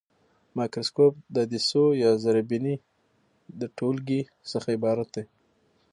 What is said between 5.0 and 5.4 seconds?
دی.